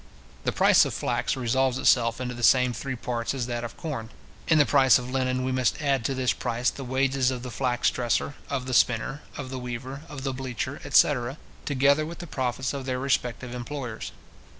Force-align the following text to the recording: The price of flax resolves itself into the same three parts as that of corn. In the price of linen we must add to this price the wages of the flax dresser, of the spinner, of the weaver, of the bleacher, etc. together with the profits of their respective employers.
The 0.45 0.51
price 0.51 0.83
of 0.83 0.95
flax 0.95 1.35
resolves 1.37 1.77
itself 1.77 2.19
into 2.19 2.33
the 2.33 2.41
same 2.41 2.73
three 2.73 2.95
parts 2.95 3.35
as 3.35 3.45
that 3.45 3.63
of 3.63 3.77
corn. 3.77 4.09
In 4.47 4.57
the 4.57 4.65
price 4.65 4.97
of 4.97 5.11
linen 5.11 5.43
we 5.45 5.51
must 5.51 5.79
add 5.79 6.03
to 6.05 6.15
this 6.15 6.33
price 6.33 6.71
the 6.71 6.83
wages 6.83 7.29
of 7.29 7.43
the 7.43 7.51
flax 7.51 7.91
dresser, 7.91 8.33
of 8.49 8.65
the 8.65 8.73
spinner, 8.73 9.21
of 9.37 9.51
the 9.51 9.59
weaver, 9.59 10.01
of 10.09 10.23
the 10.23 10.33
bleacher, 10.33 10.81
etc. 10.83 11.37
together 11.65 12.03
with 12.03 12.17
the 12.17 12.25
profits 12.25 12.73
of 12.73 12.87
their 12.87 12.97
respective 12.97 13.53
employers. 13.53 14.11